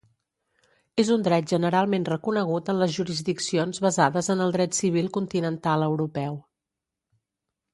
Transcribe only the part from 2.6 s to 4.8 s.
en les jurisdiccions basades en el dret